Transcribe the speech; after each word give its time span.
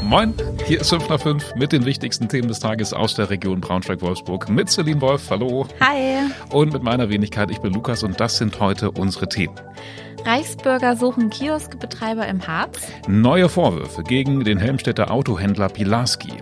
Moin, 0.00 0.34
hier 0.66 0.80
ist 0.80 0.88
5 0.88 1.08
nach 1.10 1.20
5 1.20 1.54
mit 1.56 1.72
den 1.72 1.84
wichtigsten 1.84 2.28
Themen 2.28 2.48
des 2.48 2.60
Tages 2.60 2.94
aus 2.94 3.14
der 3.14 3.28
Region 3.28 3.60
Braunschweig-Wolfsburg 3.60 4.48
mit 4.48 4.70
Celine 4.70 5.00
Wolf, 5.02 5.28
hallo. 5.28 5.66
Hi. 5.80 6.30
Und 6.50 6.72
mit 6.72 6.82
meiner 6.82 7.10
Wenigkeit, 7.10 7.50
ich 7.50 7.60
bin 7.60 7.74
Lukas 7.74 8.02
und 8.02 8.18
das 8.18 8.38
sind 8.38 8.58
heute 8.58 8.90
unsere 8.90 9.28
Themen. 9.28 9.54
Reichsbürger 10.24 10.96
suchen 10.96 11.28
Kioskbetreiber 11.30 12.26
im 12.26 12.46
Harz. 12.46 12.80
Neue 13.06 13.48
Vorwürfe 13.48 14.02
gegen 14.02 14.44
den 14.44 14.58
Helmstädter 14.58 15.10
Autohändler 15.10 15.68
Pilarski. 15.68 16.32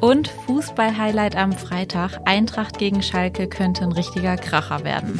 Und 0.00 0.28
Fußball-Highlight 0.46 1.36
am 1.36 1.52
Freitag. 1.52 2.20
Eintracht 2.24 2.78
gegen 2.78 3.02
Schalke 3.02 3.48
könnte 3.48 3.84
ein 3.84 3.92
richtiger 3.92 4.36
Kracher 4.36 4.84
werden. 4.84 5.18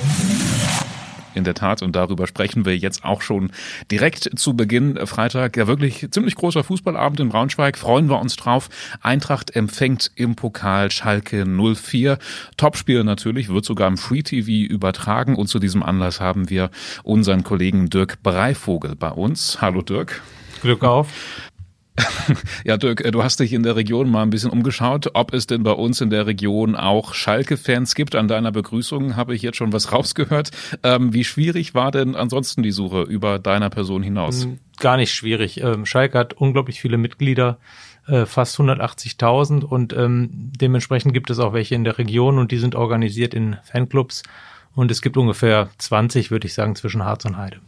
In 1.39 1.45
der 1.45 1.55
Tat, 1.55 1.83
und 1.83 1.95
darüber 1.95 2.27
sprechen 2.27 2.65
wir 2.65 2.77
jetzt 2.77 3.05
auch 3.05 3.23
schon 3.23 3.53
direkt 3.93 4.29
zu 4.37 4.55
Beginn 4.55 5.07
Freitag. 5.07 5.57
Ja, 5.57 5.69
wirklich 5.69 6.09
ziemlich 6.11 6.35
großer 6.35 6.65
Fußballabend 6.65 7.21
in 7.21 7.29
Braunschweig. 7.29 7.79
Freuen 7.79 8.11
wir 8.11 8.19
uns 8.19 8.35
drauf. 8.35 8.69
Eintracht 9.03 9.55
empfängt 9.55 10.11
im 10.17 10.35
Pokal 10.35 10.91
Schalke 10.91 11.47
04. 11.47 12.19
Topspiel 12.57 13.05
natürlich, 13.05 13.49
wird 13.49 13.65
sogar 13.65 13.87
im 13.87 13.97
Free 13.97 14.23
TV 14.23 14.69
übertragen. 14.69 15.37
Und 15.37 15.47
zu 15.47 15.61
diesem 15.61 15.85
Anlass 15.85 16.21
haben 16.21 16.51
wir 16.51 16.71
unseren 17.05 17.45
Kollegen 17.45 17.89
Dirk 17.89 18.21
Breivogel 18.25 18.97
bei 18.97 19.11
uns. 19.11 19.61
Hallo 19.61 19.81
Dirk. 19.81 20.21
Glück 20.61 20.83
auf. 20.83 21.09
Ja, 22.65 22.77
Dirk, 22.77 23.05
äh, 23.05 23.11
du 23.11 23.23
hast 23.23 23.41
dich 23.41 23.53
in 23.53 23.63
der 23.63 23.77
Region 23.77 24.11
mal 24.11 24.23
ein 24.23 24.31
bisschen 24.31 24.51
umgeschaut, 24.51 25.11
ob 25.15 25.33
es 25.33 25.47
denn 25.47 25.63
bei 25.63 25.73
uns 25.73 26.01
in 26.01 26.11
der 26.11 26.27
Region 26.27 26.77
auch 26.77 27.15
Schalke-Fans 27.15 27.95
gibt. 27.95 28.15
An 28.15 28.29
deiner 28.29 28.53
Begrüßung 28.53 29.17
habe 29.17 29.35
ich 29.35 29.43
jetzt 29.43 29.57
schon 29.57 29.73
was 29.73 29.93
rausgehört. 29.93 30.51
Ähm, 30.83 31.13
wie 31.13 31.25
schwierig 31.25 31.75
war 31.75 31.91
denn 31.91 32.15
ansonsten 32.15 32.63
die 32.63 32.71
Suche 32.71 33.03
über 33.03 33.39
deiner 33.39 33.71
Person 33.71 34.03
hinaus? 34.03 34.45
Hm, 34.45 34.59
gar 34.79 34.97
nicht 34.97 35.13
schwierig. 35.13 35.61
Ähm, 35.61 35.87
Schalke 35.87 36.19
hat 36.19 36.35
unglaublich 36.35 36.81
viele 36.81 36.99
Mitglieder, 36.99 37.59
äh, 38.07 38.27
fast 38.27 38.59
180.000 38.59 39.65
und 39.65 39.93
ähm, 39.93 40.31
dementsprechend 40.33 41.15
gibt 41.15 41.31
es 41.31 41.39
auch 41.39 41.53
welche 41.53 41.75
in 41.75 41.85
der 41.85 41.99
Region 41.99 42.39
und 42.39 42.53
die 42.53 42.59
sind 42.59 42.75
organisiert 42.75 43.35
in 43.35 43.57
Fanclubs 43.65 44.23
und 44.75 44.91
es 44.91 45.03
gibt 45.03 45.17
ungefähr 45.17 45.71
20, 45.79 46.31
würde 46.31 46.47
ich 46.47 46.55
sagen, 46.55 46.77
zwischen 46.77 47.05
Harz 47.05 47.25
und 47.25 47.37
Heide. 47.37 47.59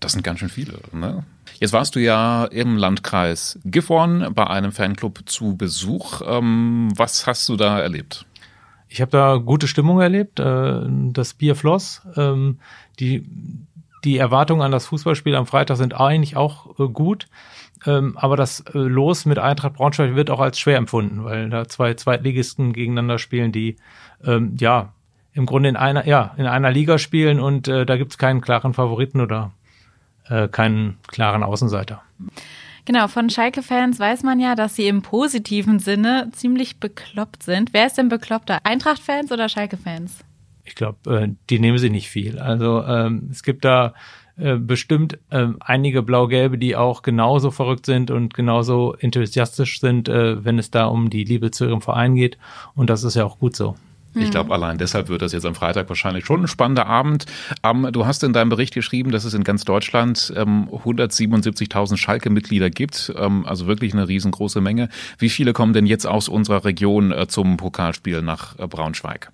Das 0.00 0.12
sind 0.12 0.22
ganz 0.22 0.40
schön 0.40 0.48
viele, 0.48 0.78
ne? 0.92 1.24
Jetzt 1.58 1.72
warst 1.72 1.94
du 1.94 2.00
ja 2.00 2.44
im 2.44 2.76
Landkreis 2.76 3.58
Gifhorn 3.64 4.34
bei 4.34 4.46
einem 4.46 4.72
Fanclub 4.72 5.20
zu 5.26 5.56
Besuch. 5.56 6.20
Ähm, 6.26 6.88
was 6.96 7.26
hast 7.26 7.48
du 7.48 7.56
da 7.56 7.80
erlebt? 7.80 8.26
Ich 8.88 9.00
habe 9.00 9.10
da 9.10 9.36
gute 9.36 9.66
Stimmung 9.66 10.00
erlebt. 10.00 10.38
Äh, 10.38 10.80
das 11.12 11.34
Bier 11.34 11.56
floss. 11.56 12.02
Ähm, 12.16 12.58
die, 13.00 13.26
die 14.04 14.18
Erwartungen 14.18 14.62
an 14.62 14.70
das 14.70 14.86
Fußballspiel 14.86 15.34
am 15.34 15.46
Freitag 15.46 15.76
sind 15.76 15.98
eigentlich 15.98 16.36
auch 16.36 16.78
äh, 16.78 16.88
gut. 16.88 17.26
Ähm, 17.86 18.16
aber 18.16 18.36
das 18.36 18.60
äh, 18.60 18.78
Los 18.78 19.24
mit 19.24 19.38
Eintracht 19.38 19.74
Braunschweig 19.74 20.14
wird 20.14 20.30
auch 20.30 20.40
als 20.40 20.58
schwer 20.58 20.76
empfunden, 20.76 21.24
weil 21.24 21.48
da 21.50 21.68
zwei 21.68 21.94
Zweitligisten 21.94 22.72
gegeneinander 22.72 23.18
spielen, 23.18 23.52
die 23.52 23.76
ja 24.58 24.94
im 25.34 25.44
Grunde 25.44 25.68
in 25.68 25.76
einer, 25.76 26.06
ja, 26.06 26.34
in 26.38 26.46
einer 26.46 26.70
Liga 26.70 26.96
spielen 26.96 27.38
und 27.38 27.68
da 27.68 27.84
gibt 27.84 28.12
es 28.12 28.18
keinen 28.18 28.40
klaren 28.40 28.72
Favoriten 28.72 29.20
oder 29.20 29.52
äh, 30.28 30.48
keinen 30.48 30.98
klaren 31.06 31.42
Außenseiter. 31.42 32.02
Genau, 32.86 33.08
von 33.08 33.28
Schalke-Fans 33.28 33.98
weiß 33.98 34.22
man 34.22 34.38
ja, 34.38 34.54
dass 34.54 34.76
sie 34.76 34.86
im 34.86 35.02
positiven 35.02 35.80
Sinne 35.80 36.30
ziemlich 36.32 36.78
bekloppt 36.78 37.42
sind. 37.42 37.72
Wer 37.72 37.86
ist 37.86 37.98
denn 37.98 38.08
bekloppter? 38.08 38.60
Eintracht-Fans 38.62 39.32
oder 39.32 39.48
Schalke-Fans? 39.48 40.20
Ich 40.64 40.76
glaube, 40.76 41.22
äh, 41.22 41.28
die 41.50 41.58
nehmen 41.58 41.78
sie 41.78 41.90
nicht 41.90 42.08
viel. 42.08 42.38
Also 42.38 42.84
ähm, 42.84 43.28
es 43.32 43.42
gibt 43.42 43.64
da 43.64 43.94
äh, 44.36 44.56
bestimmt 44.56 45.18
äh, 45.30 45.48
einige 45.58 46.02
Blau-Gelbe, 46.02 46.58
die 46.58 46.76
auch 46.76 47.02
genauso 47.02 47.50
verrückt 47.50 47.86
sind 47.86 48.12
und 48.12 48.34
genauso 48.34 48.94
enthusiastisch 48.94 49.80
sind, 49.80 50.08
wenn 50.08 50.58
es 50.58 50.70
da 50.70 50.86
um 50.86 51.10
die 51.10 51.24
Liebe 51.24 51.50
zu 51.50 51.66
ihrem 51.66 51.80
Verein 51.80 52.14
geht. 52.14 52.38
Und 52.74 52.88
das 52.88 53.02
ist 53.02 53.16
ja 53.16 53.24
auch 53.24 53.38
gut 53.38 53.56
so. 53.56 53.74
Ich 54.16 54.30
glaube, 54.30 54.48
hm. 54.48 54.52
allein 54.52 54.78
deshalb 54.78 55.08
wird 55.08 55.22
das 55.22 55.32
jetzt 55.32 55.46
am 55.46 55.54
Freitag 55.54 55.88
wahrscheinlich 55.88 56.24
schon 56.24 56.42
ein 56.42 56.48
spannender 56.48 56.86
Abend. 56.86 57.26
Ähm, 57.62 57.88
du 57.92 58.06
hast 58.06 58.22
in 58.24 58.32
deinem 58.32 58.48
Bericht 58.48 58.74
geschrieben, 58.74 59.10
dass 59.10 59.24
es 59.24 59.34
in 59.34 59.44
ganz 59.44 59.64
Deutschland 59.64 60.32
ähm, 60.36 60.68
177.000 60.70 61.96
Schalke-Mitglieder 61.96 62.70
gibt. 62.70 63.12
Ähm, 63.16 63.46
also 63.46 63.66
wirklich 63.66 63.92
eine 63.92 64.08
riesengroße 64.08 64.60
Menge. 64.60 64.88
Wie 65.18 65.28
viele 65.28 65.52
kommen 65.52 65.72
denn 65.72 65.86
jetzt 65.86 66.06
aus 66.06 66.28
unserer 66.28 66.64
Region 66.64 67.12
äh, 67.12 67.26
zum 67.28 67.56
Pokalspiel 67.56 68.22
nach 68.22 68.58
äh, 68.58 68.66
Braunschweig? 68.66 69.32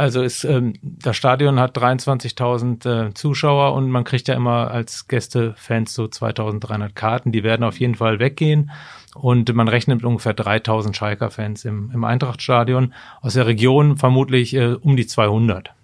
Also 0.00 0.22
ist, 0.22 0.44
ähm, 0.44 0.72
das 0.80 1.14
Stadion 1.14 1.60
hat 1.60 1.76
23.000 1.76 3.08
äh, 3.08 3.12
Zuschauer 3.12 3.74
und 3.74 3.90
man 3.90 4.04
kriegt 4.04 4.28
ja 4.28 4.34
immer 4.34 4.70
als 4.70 5.08
Gästefans 5.08 5.92
so 5.92 6.04
2.300 6.04 6.94
Karten. 6.94 7.32
Die 7.32 7.44
werden 7.44 7.64
auf 7.64 7.78
jeden 7.78 7.96
Fall 7.96 8.18
weggehen. 8.18 8.70
Und 9.14 9.54
man 9.54 9.68
rechnet 9.68 10.02
ungefähr 10.02 10.32
3000 10.32 10.96
Schalker-Fans 10.96 11.66
im, 11.66 11.90
im 11.92 12.04
Eintrachtstadion. 12.04 12.94
Aus 13.20 13.34
der 13.34 13.46
Region 13.46 13.98
vermutlich 13.98 14.54
äh, 14.54 14.76
um 14.80 14.96
die 14.96 15.06
200. 15.06 15.74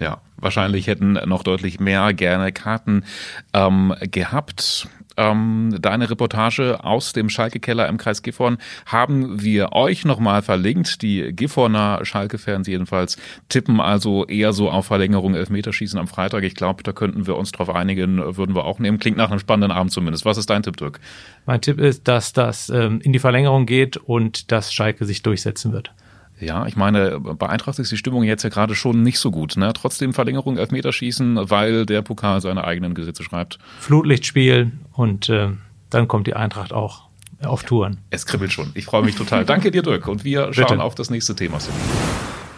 Ja, 0.00 0.20
wahrscheinlich 0.36 0.88
hätten 0.88 1.12
noch 1.12 1.44
deutlich 1.44 1.78
mehr 1.78 2.12
gerne 2.12 2.50
Karten 2.50 3.04
ähm, 3.52 3.94
gehabt 4.00 4.88
ähm, 5.20 5.76
deine 5.80 6.08
Reportage 6.08 6.82
aus 6.82 7.12
dem 7.12 7.28
Schalke-Keller 7.28 7.88
im 7.88 7.98
Kreis 7.98 8.22
Gifhorn 8.22 8.56
haben 8.86 9.42
wir 9.42 9.72
euch 9.72 10.06
nochmal 10.06 10.40
verlinkt. 10.40 11.02
Die 11.02 11.32
Gifhorner 11.34 12.00
Schalke-Fans 12.02 12.66
jedenfalls 12.66 13.18
tippen 13.50 13.80
also 13.80 14.24
eher 14.24 14.54
so 14.54 14.70
auf 14.70 14.86
Verlängerung 14.86 15.34
Elfmeterschießen 15.34 15.98
am 15.98 16.08
Freitag. 16.08 16.42
Ich 16.44 16.54
glaube, 16.54 16.82
da 16.82 16.92
könnten 16.92 17.26
wir 17.26 17.36
uns 17.36 17.52
drauf 17.52 17.68
einigen, 17.68 18.36
würden 18.36 18.54
wir 18.54 18.64
auch 18.64 18.78
nehmen. 18.78 18.98
Klingt 18.98 19.18
nach 19.18 19.30
einem 19.30 19.40
spannenden 19.40 19.76
Abend 19.76 19.92
zumindest. 19.92 20.24
Was 20.24 20.38
ist 20.38 20.48
dein 20.48 20.62
Tipp, 20.62 20.78
Dirk? 20.78 21.00
Mein 21.44 21.60
Tipp 21.60 21.78
ist, 21.78 22.08
dass 22.08 22.32
das 22.32 22.70
ähm, 22.70 23.00
in 23.02 23.12
die 23.12 23.18
Verlängerung 23.18 23.66
geht 23.66 23.98
und 23.98 24.50
dass 24.50 24.72
Schalke 24.72 25.04
sich 25.04 25.22
durchsetzen 25.22 25.72
wird. 25.72 25.92
Ja, 26.40 26.66
ich 26.66 26.76
meine, 26.76 27.20
bei 27.20 27.48
Eintracht 27.48 27.78
ist 27.78 27.92
die 27.92 27.96
Stimmung 27.96 28.22
jetzt 28.22 28.42
ja 28.42 28.48
gerade 28.48 28.74
schon 28.74 29.02
nicht 29.02 29.18
so 29.18 29.30
gut. 29.30 29.56
Ne? 29.56 29.72
Trotzdem 29.74 30.12
Verlängerung 30.12 30.56
Elfmeterschießen, 30.56 31.50
weil 31.50 31.86
der 31.86 32.02
Pokal 32.02 32.40
seine 32.40 32.64
eigenen 32.64 32.94
Gesetze 32.94 33.22
schreibt. 33.22 33.58
Flutlichtspiel 33.78 34.72
und 34.92 35.28
äh, 35.28 35.50
dann 35.90 36.08
kommt 36.08 36.26
die 36.26 36.34
Eintracht 36.34 36.72
auch 36.72 37.10
auf 37.42 37.64
Touren. 37.64 37.98
Es 38.10 38.26
kribbelt 38.26 38.52
schon. 38.52 38.70
Ich 38.74 38.84
freue 38.84 39.02
mich 39.02 39.16
total. 39.16 39.44
Danke 39.44 39.70
dir, 39.70 39.82
Dirk. 39.82 40.08
Und 40.08 40.24
wir 40.24 40.52
schauen 40.52 40.66
Bitte. 40.66 40.82
auf 40.82 40.94
das 40.94 41.10
nächste 41.10 41.34
Thema. 41.34 41.58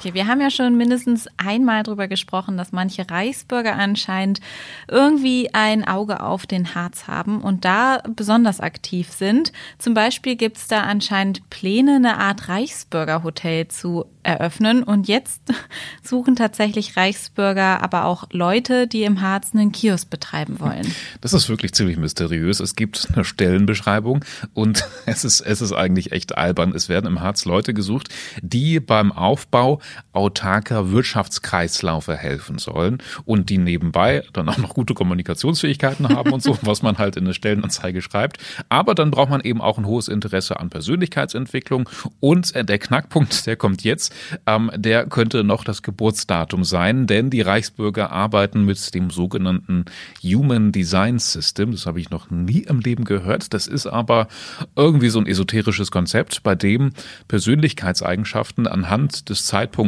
Okay, 0.02 0.14
wir 0.14 0.26
haben 0.26 0.40
ja 0.40 0.50
schon 0.50 0.76
mindestens 0.76 1.28
einmal 1.36 1.84
darüber 1.84 2.08
gesprochen, 2.08 2.56
dass 2.56 2.72
manche 2.72 3.08
Reichsbürger 3.08 3.76
anscheinend 3.76 4.40
irgendwie 4.88 5.50
ein 5.54 5.86
Auge 5.86 6.24
auf 6.24 6.44
den 6.44 6.74
Harz 6.74 7.06
haben 7.06 7.40
und 7.40 7.64
da 7.64 8.02
besonders 8.16 8.58
aktiv 8.58 9.12
sind. 9.12 9.52
Zum 9.78 9.94
Beispiel 9.94 10.34
gibt 10.34 10.56
es 10.56 10.66
da 10.66 10.80
anscheinend 10.80 11.48
Pläne, 11.50 11.94
eine 11.94 12.18
Art 12.18 12.48
Reichsbürgerhotel 12.48 13.68
zu 13.68 14.06
eröffnen. 14.22 14.82
Und 14.82 15.08
jetzt 15.08 15.42
suchen 16.02 16.36
tatsächlich 16.36 16.96
Reichsbürger, 16.96 17.82
aber 17.82 18.04
auch 18.04 18.24
Leute, 18.30 18.86
die 18.86 19.02
im 19.04 19.20
Harz 19.20 19.50
einen 19.54 19.72
Kiosk 19.72 20.10
betreiben 20.10 20.60
wollen. 20.60 20.86
Das 21.20 21.32
ist 21.32 21.48
wirklich 21.48 21.74
ziemlich 21.74 21.96
mysteriös. 21.96 22.60
Es 22.60 22.76
gibt 22.76 23.08
eine 23.12 23.24
Stellenbeschreibung 23.24 24.24
und 24.54 24.84
es 25.06 25.24
ist, 25.24 25.40
es 25.40 25.60
ist 25.60 25.72
eigentlich 25.72 26.12
echt 26.12 26.36
albern. 26.36 26.72
Es 26.74 26.88
werden 26.88 27.06
im 27.06 27.20
Harz 27.20 27.44
Leute 27.44 27.74
gesucht, 27.74 28.08
die 28.40 28.80
beim 28.80 29.12
Aufbau 29.12 29.80
autarker 30.12 30.90
Wirtschaftskreislaufe 30.90 32.16
helfen 32.16 32.58
sollen 32.58 32.98
und 33.24 33.50
die 33.50 33.58
nebenbei 33.58 34.22
dann 34.32 34.48
auch 34.48 34.58
noch 34.58 34.74
gute 34.74 34.94
Kommunikationsfähigkeiten 34.94 36.08
haben 36.08 36.32
und 36.32 36.42
so, 36.42 36.58
was 36.62 36.82
man 36.82 36.98
halt 36.98 37.16
in 37.16 37.24
der 37.24 37.32
Stellenanzeige 37.32 38.02
schreibt. 38.02 38.38
Aber 38.68 38.94
dann 38.94 39.10
braucht 39.10 39.30
man 39.30 39.40
eben 39.40 39.60
auch 39.60 39.78
ein 39.78 39.86
hohes 39.86 40.08
Interesse 40.08 40.58
an 40.60 40.70
Persönlichkeitsentwicklung 40.70 41.88
und 42.20 42.54
der 42.54 42.78
Knackpunkt, 42.78 43.46
der 43.46 43.56
kommt 43.56 43.84
jetzt 43.84 44.12
ähm, 44.46 44.70
der 44.74 45.06
könnte 45.06 45.44
noch 45.44 45.64
das 45.64 45.82
Geburtsdatum 45.82 46.64
sein, 46.64 47.06
denn 47.06 47.30
die 47.30 47.40
Reichsbürger 47.40 48.10
arbeiten 48.10 48.64
mit 48.64 48.94
dem 48.94 49.10
sogenannten 49.10 49.84
Human 50.22 50.72
Design 50.72 51.18
System. 51.18 51.72
Das 51.72 51.86
habe 51.86 52.00
ich 52.00 52.10
noch 52.10 52.30
nie 52.30 52.60
im 52.60 52.80
Leben 52.80 53.04
gehört. 53.04 53.54
Das 53.54 53.66
ist 53.66 53.86
aber 53.86 54.28
irgendwie 54.76 55.08
so 55.08 55.18
ein 55.18 55.26
esoterisches 55.26 55.90
Konzept, 55.90 56.42
bei 56.42 56.54
dem 56.54 56.92
Persönlichkeitseigenschaften 57.28 58.66
anhand 58.66 59.28
des 59.28 59.46
Zeitpunkts 59.46 59.81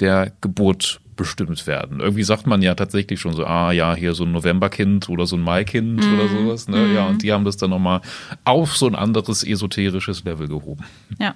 der 0.00 0.32
Geburt 0.40 1.00
bestimmt 1.16 1.66
werden. 1.66 2.00
Irgendwie 2.00 2.22
sagt 2.22 2.46
man 2.46 2.62
ja 2.62 2.74
tatsächlich 2.74 3.20
schon 3.20 3.34
so, 3.34 3.44
ah 3.44 3.72
ja, 3.72 3.94
hier 3.94 4.14
so 4.14 4.24
ein 4.24 4.32
Novemberkind 4.32 5.08
oder 5.08 5.26
so 5.26 5.36
ein 5.36 5.42
Maikind 5.42 6.04
mhm. 6.04 6.14
oder 6.14 6.28
sowas. 6.28 6.68
Ne? 6.68 6.78
Mhm. 6.78 6.94
Ja, 6.94 7.06
und 7.06 7.22
die 7.22 7.32
haben 7.32 7.44
das 7.44 7.56
dann 7.56 7.70
nochmal 7.70 8.00
auf 8.44 8.76
so 8.76 8.86
ein 8.86 8.94
anderes 8.94 9.42
esoterisches 9.42 10.24
Level 10.24 10.48
gehoben. 10.48 10.84
Ja, 11.18 11.34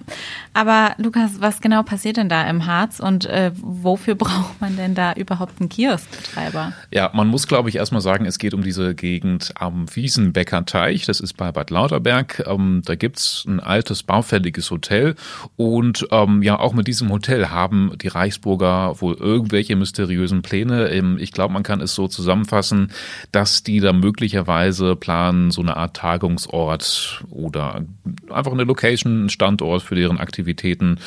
aber 0.54 0.94
Lukas, 0.98 1.40
was 1.40 1.60
genau 1.60 1.82
passiert 1.82 2.16
denn 2.16 2.28
da 2.28 2.48
im 2.48 2.66
Harz 2.66 3.00
und 3.00 3.26
äh, 3.26 3.52
wofür 3.56 4.14
braucht 4.16 4.60
man 4.60 4.76
denn 4.76 4.94
da 4.94 5.14
überhaupt 5.14 5.60
einen 5.60 5.68
Kioskbetreiber? 5.68 6.72
Ja, 6.92 7.10
man 7.14 7.28
muss 7.28 7.46
glaube 7.46 7.68
ich 7.68 7.76
erstmal 7.76 8.02
sagen, 8.02 8.26
es 8.26 8.38
geht 8.38 8.54
um 8.54 8.62
diese 8.62 8.94
Gegend 8.94 9.52
am 9.56 9.86
Wiesenbecker 9.94 10.64
Teich, 10.66 11.06
das 11.06 11.20
ist 11.20 11.34
bei 11.34 11.52
Bad 11.52 11.70
Lauterberg. 11.70 12.44
Ähm, 12.46 12.82
da 12.84 12.94
gibt's 12.94 13.44
ein 13.46 13.60
altes, 13.60 14.02
baufälliges 14.02 14.70
Hotel 14.70 15.14
und 15.56 16.06
ähm, 16.10 16.42
ja, 16.42 16.58
auch 16.58 16.74
mit 16.74 16.86
diesem 16.86 17.10
Hotel 17.10 17.48
haben 17.48 17.92
die 17.96 18.08
Reichsburger 18.08 19.00
wohl 19.00 19.14
irgendwelche 19.14 19.69
irgendwelche 19.70 19.76
mysteriösen 19.76 20.42
Pläne. 20.42 20.88
Ähm, 20.90 21.18
ich 21.18 21.32
glaube, 21.32 21.54
man 21.54 21.62
kann 21.62 21.80
es 21.80 21.94
so 21.94 22.08
zusammenfassen, 22.08 22.92
dass 23.32 23.62
die 23.62 23.80
da 23.80 23.92
möglicherweise 23.92 24.96
planen, 24.96 25.50
so 25.50 25.62
eine 25.62 25.76
Art 25.76 25.96
Tagungsort 25.96 27.24
oder 27.30 27.84
einfach 28.30 28.52
eine 28.52 28.64
Location, 28.64 29.12
einen 29.12 29.28
Standort 29.30 29.82
für 29.82 29.94
deren 29.94 30.18
Aktivitäten, 30.18 30.98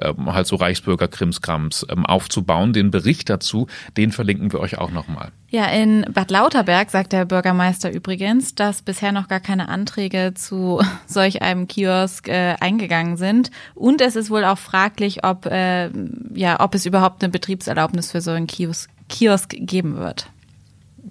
ähm, 0.00 0.32
halt 0.32 0.46
so 0.46 0.56
Reichsbürger-Krimskrams 0.56 1.86
ähm, 1.90 2.04
aufzubauen. 2.06 2.72
Den 2.72 2.90
Bericht 2.90 3.30
dazu, 3.30 3.66
den 3.96 4.12
verlinken 4.12 4.52
wir 4.52 4.60
euch 4.60 4.78
auch 4.78 4.90
nochmal. 4.90 5.30
Ja, 5.50 5.64
in 5.64 6.04
Bad 6.12 6.30
Lauterberg 6.30 6.90
sagt 6.90 7.14
der 7.14 7.24
Bürgermeister 7.24 7.90
übrigens, 7.90 8.54
dass 8.54 8.82
bisher 8.82 9.12
noch 9.12 9.28
gar 9.28 9.40
keine 9.40 9.70
Anträge 9.70 10.34
zu 10.34 10.82
solch 11.06 11.40
einem 11.40 11.66
Kiosk 11.66 12.28
äh, 12.28 12.56
eingegangen 12.60 13.16
sind. 13.16 13.50
Und 13.74 14.02
es 14.02 14.14
ist 14.14 14.28
wohl 14.30 14.44
auch 14.44 14.58
fraglich, 14.58 15.24
ob, 15.24 15.46
äh, 15.46 15.90
ja, 16.34 16.60
ob 16.60 16.74
es 16.74 16.84
überhaupt 16.84 17.22
eine 17.22 17.32
Betriebserlaubnis 17.32 18.10
für 18.10 18.20
so 18.20 18.32
einen 18.32 18.46
Kiosk, 18.46 18.90
Kiosk 19.08 19.54
geben 19.58 19.96
wird. 19.96 20.28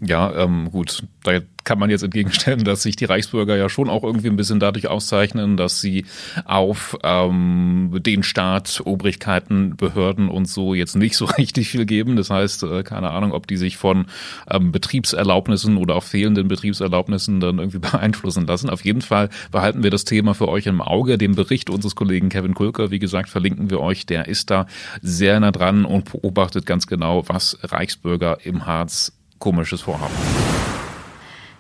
Ja, 0.02 0.34
ähm, 0.36 0.70
gut, 0.72 1.04
da 1.24 1.40
kann 1.64 1.80
man 1.80 1.90
jetzt 1.90 2.04
entgegenstellen, 2.04 2.64
dass 2.64 2.84
sich 2.84 2.96
die 2.96 3.06
Reichsbürger 3.06 3.58
ja 3.58 3.68
schon 3.68 3.90
auch 3.90 4.04
irgendwie 4.04 4.28
ein 4.28 4.38
bisschen 4.38 4.60
dadurch 4.60 4.88
auszeichnen, 4.88 5.58
dass 5.58 5.82
sie 5.82 6.06
auf 6.46 6.98
ähm, 7.04 7.92
den 8.00 8.24
Staat, 8.24 8.82
Obrigkeiten, 8.86 9.76
Behörden 9.76 10.30
und 10.30 10.48
so 10.48 10.74
jetzt 10.74 10.96
nicht 10.96 11.18
so 11.18 11.26
richtig 11.38 11.70
viel 11.70 11.86
geben. 11.86 12.16
Das 12.16 12.30
heißt, 12.30 12.64
äh, 12.64 12.84
keine 12.84 13.10
Ahnung, 13.10 13.34
ob 13.34 13.48
die 13.48 13.58
sich 13.58 13.76
von 13.76 14.06
ähm, 14.50 14.72
Betriebserlaubnissen 14.72 15.76
oder 15.76 15.96
auch 15.96 16.04
fehlenden 16.04 16.48
Betriebserlaubnissen 16.48 17.40
dann 17.40 17.60
irgendwie 17.60 17.80
beeinflussen 17.92 18.46
lassen. 18.46 18.70
Auf 18.70 18.86
jeden 18.86 19.02
Fall 19.02 19.30
behalten 19.52 19.84
wir 19.84 19.90
das 19.90 20.06
Thema 20.06 20.36
für 20.36 20.48
euch 20.48 20.68
im 20.68 20.80
Auge. 20.80 21.18
Den 21.18 21.36
Bericht 21.36 21.70
unseres 21.70 21.96
Kollegen 21.96 22.30
Kevin 22.30 22.54
Kulker, 22.54 22.92
wie 22.92 23.00
gesagt, 23.00 23.30
verlinken 23.30 23.70
wir 23.70 23.82
euch. 23.82 24.06
Der 24.06 24.28
ist 24.28 24.52
da 24.52 24.68
sehr 25.02 25.40
nah 25.40 25.52
dran 25.52 25.84
und 25.84 26.12
beobachtet 26.12 26.66
ganz 26.66 26.88
genau, 26.88 27.28
was 27.28 27.58
Reichsbürger 27.62 28.38
im 28.46 28.66
Harz 28.66 29.17
komisches 29.40 29.82
vorhaben. 29.82 30.14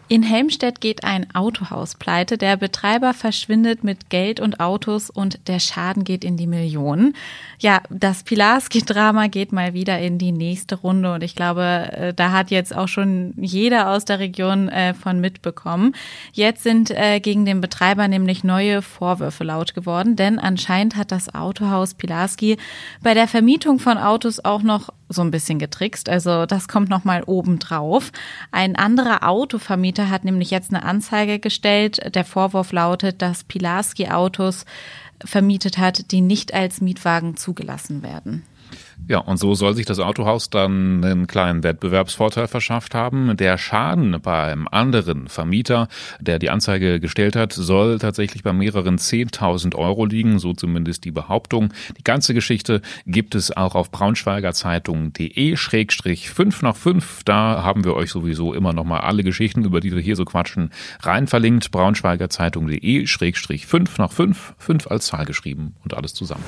In 0.09 0.23
Helmstedt 0.23 0.79
geht 0.79 1.03
ein 1.03 1.27
Autohaus 1.35 1.95
pleite. 1.95 2.37
Der 2.37 2.55
Betreiber 2.55 3.13
verschwindet 3.13 3.83
mit 3.83 4.09
Geld 4.09 4.39
und 4.39 4.61
Autos 4.61 5.09
und 5.09 5.45
der 5.49 5.59
Schaden 5.59 6.05
geht 6.05 6.23
in 6.23 6.37
die 6.37 6.47
Millionen. 6.47 7.13
Ja, 7.59 7.81
das 7.89 8.23
Pilarski-Drama 8.23 9.27
geht 9.27 9.51
mal 9.51 9.73
wieder 9.73 9.99
in 9.99 10.17
die 10.17 10.31
nächste 10.31 10.75
Runde 10.75 11.13
und 11.13 11.23
ich 11.23 11.35
glaube, 11.35 11.89
äh, 11.91 12.13
da 12.13 12.31
hat 12.31 12.51
jetzt 12.51 12.73
auch 12.73 12.87
schon 12.87 13.33
jeder 13.35 13.89
aus 13.89 14.05
der 14.05 14.19
Region 14.19 14.69
äh, 14.69 14.93
von 14.93 15.19
mitbekommen. 15.19 15.93
Jetzt 16.31 16.63
sind 16.63 16.89
äh, 16.91 17.19
gegen 17.19 17.43
den 17.43 17.59
Betreiber 17.59 18.07
nämlich 18.07 18.45
neue 18.45 18.81
Vorwürfe 18.81 19.43
laut 19.43 19.73
geworden, 19.73 20.15
denn 20.15 20.39
anscheinend 20.39 20.95
hat 20.95 21.11
das 21.11 21.35
Autohaus 21.35 21.95
Pilarski 21.95 22.55
bei 23.03 23.13
der 23.13 23.27
Vermietung 23.27 23.79
von 23.79 23.97
Autos 23.97 24.39
auch 24.45 24.61
noch 24.61 24.87
so 25.09 25.21
ein 25.21 25.31
bisschen 25.31 25.59
getrickst. 25.59 26.09
Also 26.09 26.45
das 26.45 26.67
kommt 26.67 26.89
noch 26.89 27.03
mal 27.03 27.23
oben 27.23 27.59
drauf. 27.59 28.11
Ein 28.51 28.75
anderer 28.75 29.27
Autovermieter 29.27 30.09
hat 30.09 30.25
nämlich 30.25 30.51
jetzt 30.51 30.73
eine 30.73 30.83
Anzeige 30.83 31.39
gestellt. 31.39 32.13
Der 32.13 32.25
Vorwurf 32.25 32.71
lautet, 32.71 33.21
dass 33.21 33.43
Pilarski 33.43 34.09
Autos 34.09 34.65
vermietet 35.23 35.77
hat, 35.77 36.11
die 36.11 36.21
nicht 36.21 36.53
als 36.53 36.81
Mietwagen 36.81 37.37
zugelassen 37.37 38.03
werden. 38.03 38.43
Ja, 39.07 39.19
und 39.19 39.37
so 39.37 39.55
soll 39.55 39.73
sich 39.73 39.85
das 39.85 39.99
Autohaus 39.99 40.49
dann 40.49 41.03
einen 41.03 41.27
kleinen 41.27 41.63
Wettbewerbsvorteil 41.63 42.47
verschafft 42.47 42.93
haben. 42.93 43.37
Der 43.37 43.57
Schaden 43.57 44.19
beim 44.21 44.67
anderen 44.67 45.29
Vermieter, 45.29 45.87
der 46.19 46.39
die 46.39 46.49
Anzeige 46.49 46.99
gestellt 46.99 47.37
hat, 47.37 47.53
soll 47.53 47.99
tatsächlich 47.99 48.43
bei 48.43 48.51
mehreren 48.51 48.97
10.000 48.97 49.75
Euro 49.75 50.05
liegen, 50.05 50.39
so 50.39 50.53
zumindest 50.53 51.05
die 51.05 51.11
Behauptung. 51.11 51.73
Die 51.97 52.03
ganze 52.03 52.33
Geschichte 52.33 52.81
gibt 53.05 53.33
es 53.35 53.55
auch 53.55 53.75
auf 53.75 53.91
braunschweigerzeitung.de 53.91 55.55
schrägstrich 55.55 56.29
5 56.29 56.61
nach 56.63 56.75
5. 56.75 57.23
Da 57.23 57.63
haben 57.63 57.85
wir 57.85 57.93
euch 57.93 58.11
sowieso 58.11 58.53
immer 58.53 58.73
noch 58.73 58.83
mal 58.83 58.99
alle 58.99 59.23
Geschichten, 59.23 59.63
über 59.63 59.79
die 59.79 59.93
wir 59.93 60.01
hier 60.01 60.17
so 60.17 60.25
quatschen, 60.25 60.71
rein 61.01 61.27
verlinkt. 61.27 61.71
braunschweigerzeitung.de 61.71 63.07
schrägstrich 63.07 63.67
5 63.67 63.99
nach 63.99 64.11
5, 64.11 64.55
5 64.57 64.87
als 64.87 65.07
Zahl 65.07 65.25
geschrieben 65.25 65.75
und 65.85 65.93
alles 65.93 66.13
zusammen. 66.13 66.43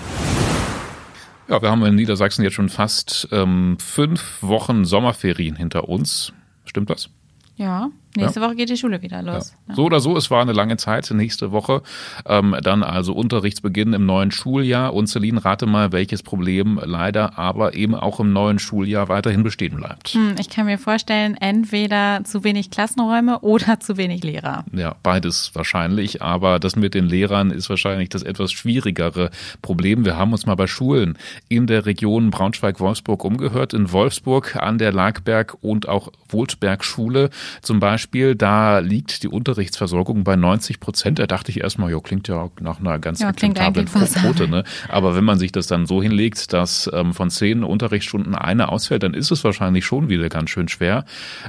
Ja, 1.50 1.63
wir 1.63 1.72
haben 1.72 1.84
in 1.84 1.96
Niedersachsen 1.96 2.44
jetzt 2.44 2.54
schon 2.54 2.69
fast 2.69 3.28
ähm, 3.31 3.78
fünf 3.80 4.44
Wochen 4.44 4.86
Sommerferien 4.86 5.56
hinter 5.56 5.90
uns. 5.90 6.31
Stimmt 6.66 6.92
das? 6.92 7.10
Ja, 7.56 7.90
nächste 8.16 8.40
ja. 8.40 8.46
Woche 8.46 8.56
geht 8.56 8.70
die 8.70 8.78
Schule 8.78 9.02
wieder 9.02 9.22
los. 9.22 9.56
Ja. 9.68 9.76
So 9.76 9.86
oder 9.86 10.00
so, 10.00 10.18
es 10.18 10.32
war 10.32 10.42
eine 10.42 10.54
lange 10.54 10.78
Zeit, 10.78 11.10
nächste 11.12 11.52
Woche. 11.52 11.82
Ähm, 12.26 12.56
dann 12.62 12.84
also 12.84 13.14
Unterrichtsbeginn 13.14 13.94
im 13.94 14.06
neuen 14.06 14.32
Schuljahr. 14.32 14.94
Und 14.94 15.08
Celine, 15.08 15.44
rate 15.44 15.66
mal, 15.66 15.92
welches 15.92 16.24
Problem 16.24 16.80
leider 16.84 17.38
aber 17.38 17.74
eben 17.74 17.96
auch 17.96 18.20
im 18.20 18.34
neuen 18.34 18.60
Schuljahr 18.60 19.10
weiterhin 19.10 19.44
bestehen 19.44 19.76
bleibt. 19.76 20.10
Hm, 20.10 20.36
ich 20.40 20.50
kann 20.50 20.66
mir 20.66 20.78
vorstellen, 20.78 21.36
entweder 21.40 22.22
zu 22.24 22.44
wenig 22.44 22.72
Klassenräume 22.72 23.40
oder 23.40 23.80
zu 23.80 23.98
wenig 23.98 24.24
Lehrer. 24.24 24.66
Ja, 24.74 24.96
beides 25.04 25.52
wahrscheinlich. 25.54 26.22
Aber 26.22 26.60
das 26.60 26.76
mit 26.76 26.94
den 26.94 27.06
Lehrern 27.06 27.52
ist 27.52 27.70
wahrscheinlich 27.70 28.10
das 28.10 28.24
etwas 28.24 28.52
schwierigere 28.52 29.32
Problem. 29.62 30.06
Wir 30.06 30.18
haben 30.18 30.32
uns 30.32 30.46
mal 30.46 30.56
bei 30.56 30.68
Schulen 30.68 31.18
in 31.48 31.68
der 31.68 31.86
Region 31.86 32.32
Braunschweig-Wolfsburg 32.32 33.24
umgehört. 33.24 33.74
In 33.74 33.92
Wolfsburg 33.92 34.56
an 34.56 34.78
der 34.78 34.92
Lagberg 34.92 35.58
und 35.62 35.88
auch 35.88 36.12
Wohltberg-Schule 36.30 37.30
zum 37.62 37.80
Beispiel, 37.80 38.09
da 38.12 38.80
liegt 38.80 39.22
die 39.24 39.28
Unterrichtsversorgung 39.28 40.24
bei 40.24 40.36
90 40.36 40.80
Prozent. 40.80 41.20
Da 41.20 41.28
dachte 41.28 41.52
ich 41.52 41.62
erstmal, 41.62 41.92
ja, 41.92 42.00
klingt 42.00 42.28
ja 42.28 42.50
nach 42.60 42.80
einer 42.80 42.98
ganz 42.98 43.20
ja, 43.20 43.28
akzeptablen 43.28 43.86
Quote. 43.86 44.48
Ne? 44.48 44.64
Aber 44.88 45.16
wenn 45.16 45.24
man 45.24 45.38
sich 45.38 45.52
das 45.52 45.68
dann 45.68 45.86
so 45.86 46.02
hinlegt, 46.02 46.52
dass 46.54 46.90
ähm, 46.94 47.14
von 47.14 47.30
zehn 47.30 47.64
Unterrichtsstunden 47.64 48.34
eine 48.34 48.70
ausfällt, 48.70 49.04
dann 49.04 49.14
ist 49.14 49.30
es 49.32 49.44
wahrscheinlich 49.44 49.86
schon 49.86 50.10
wieder 50.10 50.28
ganz 50.30 50.50
schön 50.50 50.70
schwer. 50.70 51.06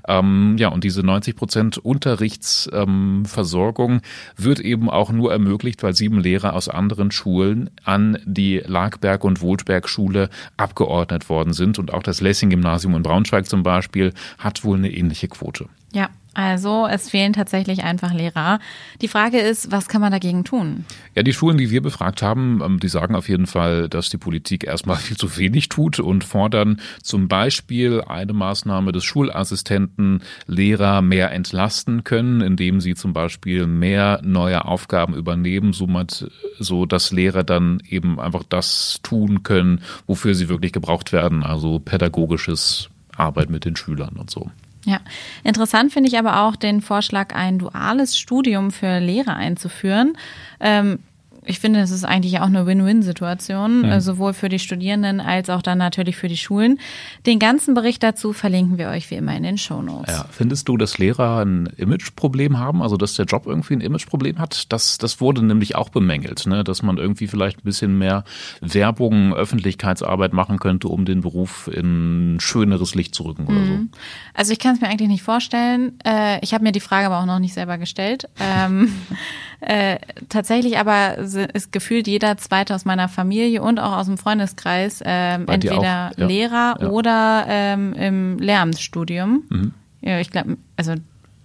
Ähm, 0.07 0.57
ja, 0.59 0.69
und 0.69 0.85
diese 0.85 1.03
90 1.03 1.35
Prozent 1.35 1.79
Unterrichtsversorgung 1.79 3.93
ähm, 3.93 4.01
wird 4.37 4.61
eben 4.61 4.91
auch 4.91 5.13
nur 5.13 5.33
ermöglicht, 5.33 5.83
weil 5.83 5.95
sieben 5.95 6.21
Lehrer 6.21 6.53
aus 6.53 6.69
anderen 6.69 7.11
Schulen 7.11 7.71
an 7.85 8.19
die 8.25 8.59
Lagberg- 8.59 9.25
und 9.25 9.41
Wohltberg-Schule 9.41 10.29
abgeordnet 10.59 11.31
worden 11.31 11.55
sind. 11.55 11.79
Und 11.79 11.95
auch 11.95 12.03
das 12.03 12.21
Lessing-Gymnasium 12.21 12.97
in 12.97 13.03
Braunschweig 13.03 13.47
zum 13.47 13.63
Beispiel 13.63 14.13
hat 14.39 14.65
wohl 14.65 14.77
eine 14.77 14.91
ähnliche 14.91 15.29
Quote. 15.29 15.67
Ja, 15.93 16.11
also 16.33 16.87
es 16.87 17.11
fehlen 17.11 17.33
tatsächlich 17.33 17.83
einfach 17.83 18.15
Lehrer. 18.15 18.61
Die 19.01 19.09
Frage 19.09 19.41
ist, 19.41 19.73
was 19.73 19.89
kann 19.89 20.01
man 20.01 20.13
dagegen 20.13 20.45
tun? 20.45 20.85
Ja, 21.17 21.25
die 21.25 21.33
Schulen, 21.33 21.59
die 21.59 21.71
wir 21.71 21.83
befragt 21.83 22.23
haben, 22.23 22.61
ähm, 22.65 22.79
die 22.79 22.89
sagen 22.89 23.17
auf 23.17 23.29
jeden 23.29 23.47
Fall, 23.47 23.89
dass 23.89 24.11
die 24.11 24.17
Politik 24.17 24.65
erstmal 24.65 24.97
viel 24.99 25.17
zu 25.17 25.37
wenig 25.37 25.69
tut 25.69 25.99
und 25.99 26.23
fordern 26.23 26.81
zum 27.03 27.27
Beispiel 27.27 28.03
eine 28.03 28.33
Maßnahme 28.33 28.93
des 28.93 29.05
Schulassistenten, 29.05 30.23
Lehrer 30.47 31.03
mehr 31.03 31.33
entlasten 31.33 32.05
können, 32.05 32.41
indem 32.41 32.81
sie 32.81 32.95
zum 32.95 33.13
Beispiel 33.13 33.67
mehr 33.67 34.21
neue 34.23 34.65
Aufgaben 34.65 35.15
übernehmen, 35.15 35.73
so 35.73 36.87
dass 36.87 37.11
Lehrer 37.11 37.43
dann 37.43 37.83
eben 37.89 38.21
einfach 38.21 38.45
das 38.49 39.01
tun 39.03 39.43
können, 39.43 39.81
wofür 40.07 40.35
sie 40.35 40.49
wirklich 40.49 40.73
gebraucht 40.73 41.13
werden, 41.13 41.43
also 41.43 41.81
pädagogisches 41.81 42.89
Arbeit 43.17 43.51
mit 43.51 43.65
den 43.65 43.75
Schülern 43.75 44.17
und 44.17 44.31
so. 44.31 44.51
Ja, 44.87 45.01
interessant 45.45 45.93
finde 45.93 46.09
ich 46.09 46.19
aber 46.19 46.43
auch 46.43 46.57
den 46.57 46.81
Vorschlag, 46.81 47.35
ein 47.35 47.59
duales 47.59 48.19
Studium 48.19 48.71
für 48.71 48.99
Lehrer 48.99 49.37
einzuführen. 49.37 50.17
Ähm, 50.59 51.01
ich 51.45 51.59
finde, 51.59 51.81
es 51.81 51.91
ist 51.91 52.05
eigentlich 52.05 52.41
auch 52.41 52.47
eine 52.47 52.67
Win-Win-Situation, 52.67 53.83
mhm. 53.83 54.01
sowohl 54.01 54.35
für 54.35 54.49
die 54.49 54.59
Studierenden 54.59 55.21
als 55.21 55.49
auch 55.49 55.63
dann 55.63 55.79
natürlich 55.79 56.17
für 56.17 56.29
die 56.29 56.37
Schulen. 56.37 56.79
Den 57.27 57.39
ganzen 57.39 57.75
Bericht 57.75 58.03
dazu 58.03 58.33
verlinken 58.33 58.77
wir 58.79 58.89
euch 58.89 59.11
wie 59.11 59.15
immer 59.15 59.35
in 59.35 59.43
den 59.43 59.57
Shownotes. 59.57 60.15
Ja, 60.15 60.27
findest 60.31 60.69
du, 60.69 60.77
dass 60.77 60.99
Lehrer 60.99 61.45
ein 61.45 61.67
Imageproblem 61.77 62.59
haben, 62.59 62.83
also 62.83 62.97
dass 62.97 63.15
der 63.15 63.25
Job 63.25 63.47
irgendwie 63.47 63.75
ein 63.75 63.81
Imageproblem 63.81 64.39
hat? 64.39 64.71
Das, 64.73 64.99
das 64.99 65.21
wurde 65.21 65.43
nämlich 65.45 65.77
auch 65.77 65.89
bemängelt, 65.89 66.47
ne? 66.47 66.63
dass 66.63 66.83
man 66.83 66.99
irgendwie 66.99 67.27
vielleicht 67.27 67.59
ein 67.59 67.65
bisschen 67.65 67.97
mehr 67.97 68.25
Werbung, 68.61 69.33
Öffentlichkeitsarbeit 69.33 70.35
machen 70.35 70.59
könnte, 70.59 70.89
um 70.89 71.05
den 71.07 71.23
Beruf 71.23 71.71
in 71.73 72.37
schöneres 72.41 72.95
Licht 72.95 73.15
zu 73.15 73.23
rücken 73.23 73.47
oder 73.47 73.59
mhm. 73.59 73.91
so. 73.93 73.99
Also 74.35 74.53
ich 74.53 74.59
kann 74.59 74.75
es 74.75 74.81
mir 74.81 74.89
eigentlich 74.89 75.09
nicht 75.09 75.23
vorstellen. 75.23 75.99
Äh, 76.05 76.39
ich 76.43 76.53
habe 76.53 76.65
mir 76.65 76.73
die 76.73 76.81
Frage 76.81 77.07
aber 77.07 77.21
auch 77.21 77.27
noch 77.27 77.39
nicht 77.39 77.55
selber 77.55 77.79
gestellt. 77.79 78.29
Äh, 79.61 79.99
tatsächlich 80.29 80.79
aber 80.79 81.19
ist 81.19 81.73
gefühlt 81.73 82.07
jeder 82.07 82.37
Zweite 82.39 82.75
aus 82.75 82.85
meiner 82.85 83.09
Familie 83.09 83.63
und 83.63 83.79
auch 83.79 83.99
aus 83.99 84.07
dem 84.07 84.17
Freundeskreis 84.17 85.03
ähm, 85.05 85.47
entweder 85.49 86.13
ja. 86.17 86.27
Lehrer 86.27 86.77
ja. 86.81 86.89
oder 86.89 87.45
ähm, 87.49 87.93
im 87.93 88.39
Lehramtsstudium. 88.39 89.45
Mhm. 89.49 89.75
Ja, 90.01 90.19
ich 90.19 90.31
glaube, 90.31 90.57
also 90.77 90.95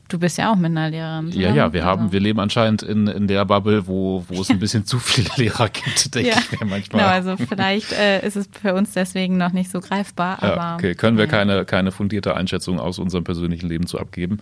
Du 0.07 0.19
bist 0.19 0.37
ja 0.37 0.51
auch 0.51 0.55
mit 0.55 0.67
einer 0.67 0.91
Lehrerin. 0.91 1.31
Ja, 1.31 1.51
ja, 1.51 1.73
wir 1.73 1.83
haben, 1.83 2.11
wir 2.11 2.19
leben 2.19 2.39
anscheinend 2.39 2.83
in, 2.83 3.07
in 3.07 3.27
der 3.27 3.43
Bubble, 3.43 3.87
wo, 3.87 4.23
wo 4.27 4.41
es 4.41 4.51
ein 4.51 4.59
bisschen 4.59 4.85
zu 4.85 4.99
viele 4.99 5.29
Lehrer 5.37 5.67
gibt, 5.69 6.13
denke 6.15 6.29
ja. 6.29 6.37
ich 6.37 6.59
mir 6.59 6.67
manchmal. 6.67 7.01
Genau, 7.01 7.11
also 7.11 7.43
vielleicht 7.43 7.91
äh, 7.91 8.25
ist 8.25 8.35
es 8.35 8.47
für 8.61 8.75
uns 8.75 8.91
deswegen 8.91 9.37
noch 9.37 9.51
nicht 9.51 9.71
so 9.71 9.79
greifbar. 9.79 10.43
Aber, 10.43 10.55
ja, 10.55 10.75
okay, 10.75 10.93
können 10.93 11.17
wir 11.17 11.25
keine, 11.25 11.65
keine 11.65 11.91
fundierte 11.91 12.35
Einschätzung 12.35 12.79
aus 12.79 12.99
unserem 12.99 13.23
persönlichen 13.23 13.67
Leben 13.67 13.87
zu 13.87 13.99
abgeben. 13.99 14.41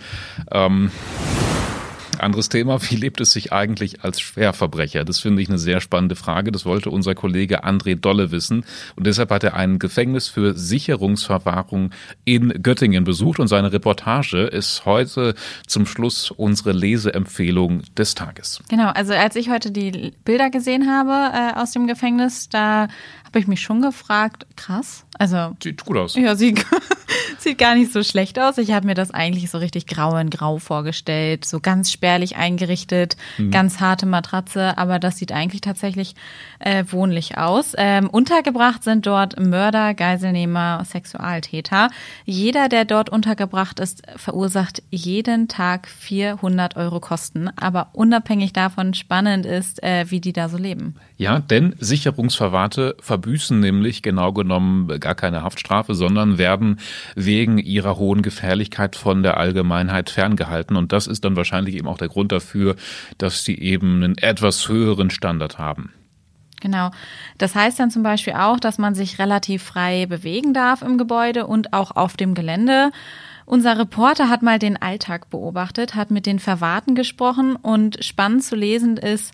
Ähm, 0.51 0.91
anderes 2.23 2.49
Thema. 2.49 2.81
Wie 2.89 2.95
lebt 2.95 3.21
es 3.21 3.31
sich 3.31 3.53
eigentlich 3.53 4.03
als 4.03 4.19
Schwerverbrecher? 4.19 5.03
Das 5.03 5.19
finde 5.19 5.41
ich 5.41 5.49
eine 5.49 5.57
sehr 5.57 5.81
spannende 5.81 6.15
Frage. 6.15 6.51
Das 6.51 6.65
wollte 6.65 6.89
unser 6.89 7.15
Kollege 7.15 7.63
André 7.63 7.95
Dolle 7.95 8.31
wissen. 8.31 8.65
Und 8.95 9.05
deshalb 9.05 9.29
hat 9.29 9.43
er 9.43 9.55
ein 9.55 9.79
Gefängnis 9.79 10.27
für 10.27 10.55
Sicherungsverwahrung 10.55 11.91
in 12.25 12.49
Göttingen 12.63 13.03
besucht. 13.03 13.39
Und 13.39 13.47
seine 13.47 13.71
Reportage 13.71 14.43
ist 14.43 14.85
heute 14.85 15.35
zum 15.67 15.85
Schluss 15.85 16.31
unsere 16.31 16.71
Leseempfehlung 16.71 17.83
des 17.97 18.15
Tages. 18.15 18.63
Genau, 18.69 18.89
also 18.89 19.13
als 19.13 19.35
ich 19.35 19.49
heute 19.49 19.71
die 19.71 20.13
Bilder 20.25 20.49
gesehen 20.49 20.89
habe 20.89 21.35
äh, 21.35 21.59
aus 21.59 21.71
dem 21.71 21.87
Gefängnis, 21.87 22.49
da 22.49 22.87
habe 23.25 23.39
ich 23.39 23.47
mich 23.47 23.61
schon 23.61 23.81
gefragt, 23.81 24.45
krass. 24.55 25.05
Also 25.17 25.55
sieht 25.61 25.83
gut 25.85 25.97
aus. 25.97 26.15
Ja, 26.15 26.35
sieht, 26.35 26.65
sieht 27.43 27.57
gar 27.57 27.75
nicht 27.75 27.91
so 27.91 28.03
schlecht 28.03 28.39
aus. 28.39 28.57
Ich 28.57 28.71
habe 28.71 28.87
mir 28.87 28.95
das 28.95 29.11
eigentlich 29.11 29.51
so 29.51 29.57
richtig 29.57 29.85
grau 29.85 30.17
in 30.17 30.29
grau 30.29 30.57
vorgestellt, 30.57 31.45
so 31.45 31.59
ganz 31.59 31.91
spärlich 31.91 32.37
eingerichtet, 32.37 33.17
mhm. 33.37 33.51
ganz 33.51 33.79
harte 33.79 34.05
Matratze, 34.05 34.77
aber 34.77 34.99
das 34.99 35.17
sieht 35.17 35.31
eigentlich 35.31 35.61
tatsächlich 35.61 36.15
äh, 36.59 36.85
wohnlich 36.89 37.37
aus. 37.37 37.73
Ähm, 37.77 38.09
untergebracht 38.09 38.83
sind 38.83 39.05
dort 39.05 39.39
Mörder, 39.39 39.93
Geiselnehmer, 39.93 40.83
Sexualtäter. 40.85 41.89
Jeder, 42.25 42.69
der 42.69 42.85
dort 42.85 43.09
untergebracht 43.09 43.79
ist, 43.79 44.03
verursacht 44.15 44.81
jeden 44.89 45.47
Tag 45.47 45.87
400 45.87 46.77
Euro 46.77 46.99
Kosten. 46.99 47.49
Aber 47.57 47.89
unabhängig 47.93 48.53
davon 48.53 48.93
spannend 48.93 49.45
ist, 49.45 49.83
äh, 49.83 50.05
wie 50.09 50.21
die 50.21 50.33
da 50.33 50.49
so 50.49 50.57
leben. 50.57 50.95
Ja, 51.17 51.39
denn 51.39 51.75
Sicherungsverwahrte 51.79 52.95
verbüßen 52.99 53.59
nämlich 53.59 54.01
genau 54.01 54.33
genommen 54.33 54.87
gar 54.99 55.15
keine 55.15 55.43
Haftstrafe, 55.43 55.93
sondern 55.95 56.37
werden 56.37 56.79
wegen 57.15 57.32
ihrer 57.41 57.97
hohen 57.97 58.21
Gefährlichkeit 58.21 58.95
von 58.95 59.23
der 59.23 59.37
Allgemeinheit 59.37 60.09
ferngehalten. 60.09 60.75
Und 60.75 60.91
das 60.91 61.07
ist 61.07 61.25
dann 61.25 61.35
wahrscheinlich 61.35 61.75
eben 61.75 61.87
auch 61.87 61.97
der 61.97 62.09
Grund 62.09 62.31
dafür, 62.31 62.75
dass 63.17 63.43
sie 63.43 63.57
eben 63.57 64.03
einen 64.03 64.17
etwas 64.17 64.67
höheren 64.67 65.09
Standard 65.09 65.57
haben. 65.57 65.91
Genau. 66.61 66.91
Das 67.37 67.55
heißt 67.55 67.77
dann 67.77 67.91
zum 67.91 68.03
Beispiel 68.03 68.33
auch, 68.33 68.57
dass 68.57 68.77
man 68.77 68.95
sich 68.95 69.19
relativ 69.19 69.63
frei 69.63 70.05
bewegen 70.05 70.53
darf 70.53 70.81
im 70.81 70.97
Gebäude 70.97 71.45
und 71.45 71.73
auch 71.73 71.91
auf 71.91 72.15
dem 72.15 72.35
Gelände. 72.35 72.91
Unser 73.45 73.77
Reporter 73.77 74.29
hat 74.29 74.41
mal 74.41 74.59
den 74.59 74.81
Alltag 74.81 75.29
beobachtet, 75.29 75.95
hat 75.95 76.11
mit 76.11 76.25
den 76.25 76.39
Verwahrten 76.39 76.95
gesprochen 76.95 77.55
und 77.55 78.03
spannend 78.03 78.43
zu 78.43 78.55
lesen 78.55 78.97
ist, 78.97 79.33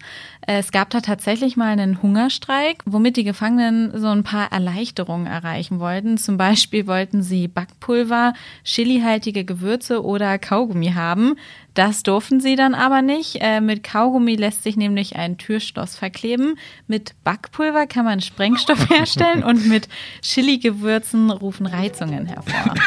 es 0.52 0.72
gab 0.72 0.90
da 0.90 1.02
tatsächlich 1.02 1.58
mal 1.58 1.68
einen 1.68 2.02
Hungerstreik, 2.02 2.82
womit 2.86 3.18
die 3.18 3.24
Gefangenen 3.24 3.96
so 3.96 4.08
ein 4.08 4.24
paar 4.24 4.52
Erleichterungen 4.52 5.28
erreichen 5.28 5.80
wollten. 5.80 6.18
Zum 6.18 6.38
Beispiel 6.38 6.88
wollten 6.88 7.22
sie 7.22 7.48
Backpulver, 7.48 8.34
chilihaltige 8.64 9.46
Gewürze 9.46 10.04
oder 10.04 10.40
Kaugummi 10.40 10.94
haben. 10.94 11.36
Das 11.74 12.04
durften 12.04 12.40
sie 12.40 12.56
dann 12.56 12.74
aber 12.74 13.02
nicht. 13.02 13.38
Äh, 13.42 13.62
mit 13.62 13.84
Kaugummi 13.84 14.36
lässt 14.36 14.64
sich 14.64 14.76
nämlich 14.76 15.16
ein 15.16 15.38
Türschloss 15.38 15.96
verkleben. 15.96 16.58
Mit 16.88 17.14
Backpulver 17.24 17.88
kann 17.88 18.06
man 18.06 18.22
Sprengstoff 18.22 18.90
herstellen 18.90 19.44
und 19.44 19.68
mit 19.68 19.88
Chili-Gewürzen 20.22 21.30
rufen 21.32 21.66
Reizungen 21.66 22.26
hervor. 22.26 22.74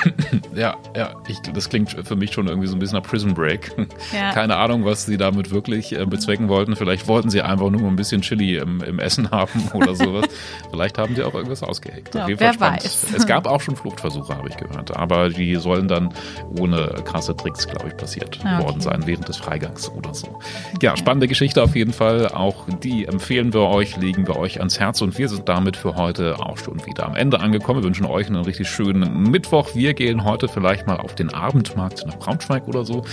Ja, 0.55 0.77
ja, 0.95 1.15
ich, 1.29 1.39
das 1.55 1.71
klingt 1.71 1.97
für 2.07 2.15
mich 2.15 2.33
schon 2.33 2.47
irgendwie 2.47 2.67
so 2.67 2.77
ein 2.77 2.79
bisschen 2.79 2.99
nach 2.99 3.07
Prison 3.07 3.35
Break. 3.35 3.73
Ja. 4.13 4.33
Keine 4.33 4.57
Ahnung, 4.57 4.85
was 4.85 5.07
sie 5.07 5.17
damit 5.17 5.51
wirklich 5.51 5.93
äh, 5.99 6.05
bezwecken 6.05 6.49
wollten. 6.49 6.77
Vielleicht 6.77 7.09
wollten 7.09 7.31
sie 7.31 7.41
einfach 7.41 7.71
nur 7.71 7.89
ein 7.89 7.97
bisschen 7.97 8.21
Chili 8.21 8.57
im, 8.57 8.83
im 8.83 8.99
Essen 8.99 9.31
haben 9.31 9.71
oder 9.73 9.95
sowas. 9.95 10.27
Vielleicht 10.71 10.99
haben 10.99 11.15
sie 11.15 11.23
auch 11.23 11.35
irgendwas 11.35 11.63
ausgeheckt. 11.63 12.15
Ja, 12.15 12.27
wer 12.29 12.61
weiß. 12.61 13.07
Es 13.17 13.27
gab 13.27 13.47
auch 13.47 13.61
schon 13.61 13.77
Fluchtversuche, 13.77 14.37
habe 14.37 14.49
ich 14.49 14.57
gehört. 14.57 14.95
Aber 14.97 15.31
die 15.31 15.57
sollen 15.57 15.89
dann 15.89 16.13
ohne 16.59 17.03
krasse 17.05 17.35
Tricks, 17.37 17.67
glaube 17.67 17.89
ich, 17.89 17.97
passiert 17.97 18.39
okay. 18.41 18.63
worden 18.63 18.72
sein 18.81 19.03
während 19.07 19.29
des 19.29 19.37
Freigangs 19.37 19.89
oder 19.91 20.15
so. 20.15 20.39
Ja, 20.81 20.97
spannende 20.97 21.29
Geschichte 21.29 21.63
auf 21.63 21.77
jeden 21.77 21.93
Fall. 21.93 22.29
Auch 22.29 22.67
die 22.83 23.07
empfehlen 23.07 23.53
wir 23.53 23.63
euch, 23.63 23.97
legen 23.97 24.27
wir 24.27 24.37
euch 24.37 24.59
ans 24.59 24.81
Herz 24.81 25.03
und 25.03 25.19
wir 25.19 25.29
sind 25.29 25.49
damit 25.49 25.77
für 25.77 25.97
heute 25.97 26.39
auch 26.39 26.59
schon 26.59 26.85
wieder 26.87 27.07
am 27.07 27.15
Ende 27.15 27.41
angekommen. 27.41 27.81
Wir 27.81 27.85
wünschen 27.85 28.07
euch 28.07 28.27
einen 28.27 28.45
richtig 28.45 28.69
schönen 28.69 29.31
Mittwoch. 29.31 29.75
Wir 29.75 29.95
gehen 29.95 30.25
heute 30.25 30.49
vielleicht 30.49 30.87
mal 30.87 30.97
auf 30.97 31.15
den 31.15 31.33
Abendmarkt 31.33 32.07
nach 32.07 32.19
Braunschweig 32.19 32.69
oder 32.69 32.85
so, 32.85 33.05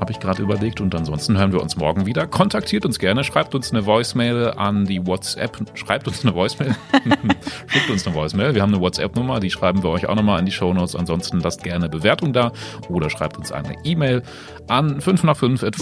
habe 0.00 0.12
ich 0.12 0.20
gerade 0.20 0.42
überlegt. 0.42 0.80
Und 0.80 0.94
ansonsten 0.94 1.38
hören 1.38 1.52
wir 1.52 1.60
uns 1.60 1.76
morgen 1.76 2.06
wieder. 2.06 2.26
Kontaktiert 2.26 2.84
uns 2.84 2.98
gerne, 2.98 3.24
schreibt 3.24 3.54
uns 3.54 3.70
eine 3.70 3.84
Voicemail 3.86 4.52
an 4.56 4.84
die 4.84 5.06
WhatsApp. 5.06 5.58
Schreibt 5.74 6.08
uns 6.08 6.24
eine 6.24 6.34
Voicemail. 6.34 6.74
Schickt 7.66 7.90
uns 7.90 8.06
eine 8.06 8.14
Voicemail. 8.14 8.54
Wir 8.54 8.62
haben 8.62 8.72
eine 8.72 8.82
WhatsApp-Nummer, 8.82 9.40
die 9.40 9.50
schreiben 9.50 9.82
wir 9.82 9.90
euch 9.90 10.08
auch 10.08 10.14
nochmal 10.14 10.38
in 10.38 10.46
die 10.46 10.52
Shownotes. 10.52 10.96
Ansonsten 10.96 11.40
lasst 11.40 11.62
gerne 11.62 11.88
Bewertung 11.88 12.32
da 12.32 12.52
oder 12.88 13.10
schreibt 13.10 13.36
uns 13.36 13.52
eine 13.52 13.74
E-Mail 13.84 14.22
an 14.68 15.00
5 15.02 15.24
nach 15.24 15.36
5 15.36 15.62
at 15.62 15.76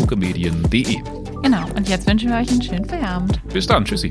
Genau, 1.43 1.67
und 1.77 1.89
jetzt 1.89 2.09
wünschen 2.09 2.31
wir 2.31 2.37
euch 2.37 2.51
einen 2.51 2.63
schönen 2.63 2.85
Feierabend. 2.85 3.41
Bis 3.53 3.67
dann, 3.67 3.85
tschüssi. 3.85 4.11